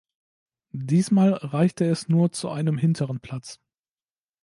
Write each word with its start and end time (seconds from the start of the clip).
Diesmal 0.73 1.31
reichte 1.31 1.85
es 1.85 2.09
nur 2.09 2.31
zu 2.31 2.49
einem 2.49 2.79
hinteren 2.79 3.19
Platz. 3.19 3.59